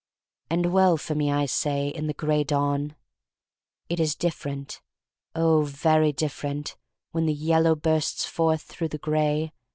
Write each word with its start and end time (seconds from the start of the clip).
And 0.49 0.73
well 0.73 0.97
for 0.97 1.13
me, 1.13 1.31
I 1.31 1.45
say,— 1.45 1.87
in 1.89 2.07
the 2.07 2.15
Gray 2.15 2.43
Dawn. 2.43 2.95
It 3.87 3.99
is 3.99 4.15
different— 4.15 4.81
oh, 5.35 5.61
very 5.61 6.11
different— 6.11 6.75
when 7.11 7.27
the 7.27 7.33
yellow 7.35 7.75
bursts 7.75 8.25
through 8.27 8.87
the 8.87 8.97
gray. 8.97 9.53